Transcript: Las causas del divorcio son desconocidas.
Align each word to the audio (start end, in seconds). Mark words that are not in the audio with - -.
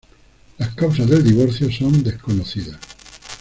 Las 0.57 0.69
causas 0.73 1.07
del 1.07 1.23
divorcio 1.23 1.71
son 1.71 2.01
desconocidas. 2.01 2.79